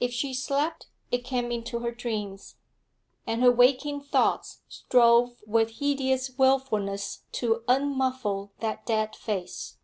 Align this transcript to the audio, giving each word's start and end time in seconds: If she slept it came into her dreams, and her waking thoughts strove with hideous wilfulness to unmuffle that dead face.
If 0.00 0.12
she 0.12 0.34
slept 0.34 0.88
it 1.10 1.24
came 1.24 1.50
into 1.50 1.78
her 1.78 1.92
dreams, 1.92 2.56
and 3.26 3.40
her 3.42 3.50
waking 3.50 4.02
thoughts 4.02 4.60
strove 4.68 5.42
with 5.46 5.78
hideous 5.78 6.28
wilfulness 6.36 7.22
to 7.40 7.64
unmuffle 7.66 8.50
that 8.60 8.84
dead 8.84 9.16
face. 9.16 9.78